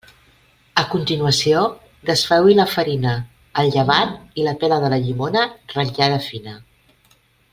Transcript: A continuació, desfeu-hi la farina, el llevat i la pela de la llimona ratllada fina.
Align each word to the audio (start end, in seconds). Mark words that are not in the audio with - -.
A 0.81 0.83
continuació, 0.93 1.59
desfeu-hi 2.09 2.55
la 2.61 2.65
farina, 2.71 3.13
el 3.63 3.69
llevat 3.77 4.41
i 4.43 4.49
la 4.49 4.57
pela 4.65 4.81
de 4.85 4.91
la 4.95 5.01
llimona 5.05 5.47
ratllada 5.75 6.19
fina. 6.31 6.57